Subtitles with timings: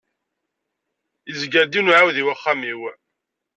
[1.29, 2.81] Yezger-d yiwen uɛudiw axxam-iw.